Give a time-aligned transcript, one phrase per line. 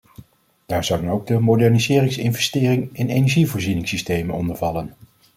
[0.65, 4.93] Daar zou dan ook de moderniseringsinvestering in energievoorzieningssystemen onder vallen.